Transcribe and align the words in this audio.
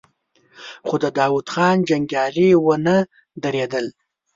خو 0.87 0.95
د 1.03 1.05
داوود 1.17 1.47
خان 1.53 1.77
جنګيالي 1.89 2.49
ونه 2.57 2.97
درېدل. 3.43 3.85